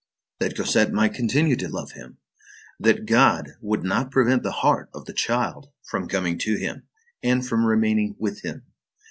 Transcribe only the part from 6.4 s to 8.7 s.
him, and from remaining with him!